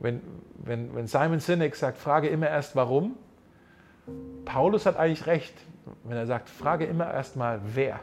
[0.00, 0.20] Wenn,
[0.58, 3.16] wenn, wenn Simon Sinek sagt, frage immer erst warum,
[4.44, 5.54] Paulus hat eigentlich recht,
[6.04, 8.00] wenn er sagt, frage immer erst mal wer.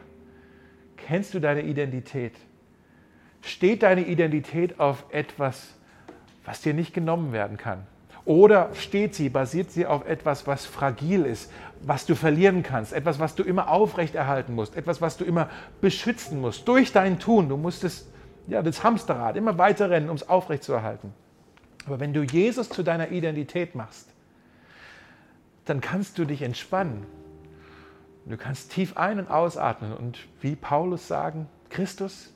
[0.96, 2.34] Kennst du deine Identität?
[3.42, 5.74] Steht deine Identität auf etwas,
[6.44, 7.86] was dir nicht genommen werden kann?
[8.26, 13.18] Oder steht sie, basiert sie auf etwas, was fragil ist, was du verlieren kannst, etwas,
[13.18, 15.48] was du immer aufrechterhalten musst, etwas, was du immer
[15.80, 17.48] beschützen musst durch dein Tun.
[17.48, 18.06] Du musst es,
[18.48, 21.14] ja, das Hamsterrad immer weiter rennen, um es aufrechtzuerhalten.
[21.86, 24.08] Aber wenn du Jesus zu deiner Identität machst,
[25.64, 27.06] dann kannst du dich entspannen
[28.26, 32.32] Du kannst tief ein- und ausatmen und wie Paulus sagen, Christus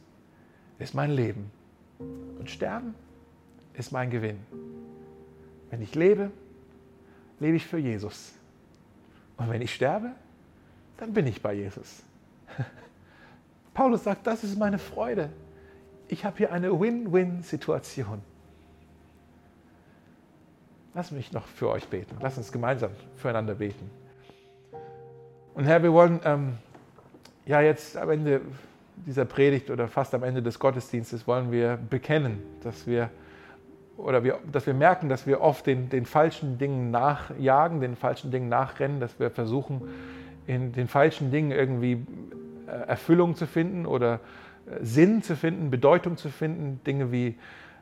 [0.79, 1.50] ist mein Leben
[2.38, 2.94] und Sterben
[3.74, 4.38] ist mein Gewinn.
[5.70, 6.30] Wenn ich lebe,
[7.38, 8.33] lebe ich für Jesus.
[9.37, 10.12] Und wenn ich sterbe,
[10.96, 12.02] dann bin ich bei Jesus.
[13.74, 15.30] Paulus sagt, das ist meine Freude.
[16.09, 18.20] Ich habe hier eine Win-Win-Situation.
[20.92, 22.16] Lass mich noch für euch beten.
[22.20, 23.90] Lass uns gemeinsam füreinander beten.
[25.54, 26.59] Und Herr, wir wollen ähm,
[27.46, 28.40] ja jetzt am Ende
[29.06, 33.11] dieser Predigt oder fast am Ende des Gottesdienstes wollen wir bekennen, dass wir
[34.05, 38.31] oder wir, dass wir merken, dass wir oft den, den falschen Dingen nachjagen, den falschen
[38.31, 39.83] Dingen nachrennen, dass wir versuchen,
[40.47, 42.05] in den falschen Dingen irgendwie
[42.67, 44.21] äh, Erfüllung zu finden oder
[44.67, 47.37] äh, Sinn zu finden, Bedeutung zu finden, Dinge wie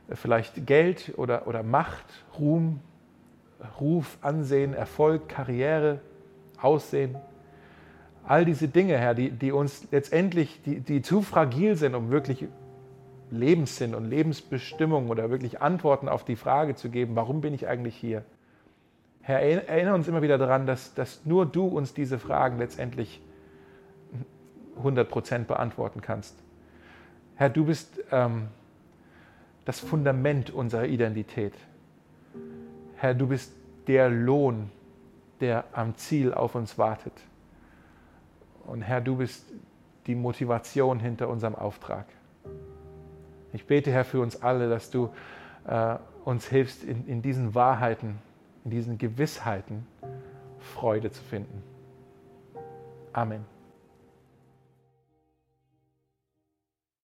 [0.08, 2.04] äh, vielleicht Geld oder, oder Macht,
[2.38, 2.80] Ruhm,
[3.80, 6.00] Ruf, Ansehen, Erfolg, Karriere,
[6.60, 7.16] Aussehen.
[8.24, 12.46] All diese Dinge, Herr, die, die uns letztendlich, die, die zu fragil sind, um wirklich
[13.30, 17.96] Lebenssinn und Lebensbestimmung oder wirklich Antworten auf die Frage zu geben, warum bin ich eigentlich
[17.96, 18.24] hier?
[19.20, 23.20] Herr, erinnere uns immer wieder daran, dass, dass nur du uns diese Fragen letztendlich
[24.82, 26.36] 100% beantworten kannst.
[27.34, 28.48] Herr, du bist ähm,
[29.64, 31.52] das Fundament unserer Identität.
[32.96, 33.52] Herr, du bist
[33.86, 34.70] der Lohn,
[35.40, 37.12] der am Ziel auf uns wartet.
[38.66, 39.44] Und Herr, du bist
[40.06, 42.06] die Motivation hinter unserem Auftrag.
[43.52, 45.10] Ich bete, Herr, für uns alle, dass du
[45.66, 48.18] äh, uns hilfst, in, in diesen Wahrheiten,
[48.64, 49.86] in diesen Gewissheiten
[50.58, 51.62] Freude zu finden.
[53.12, 53.57] Amen.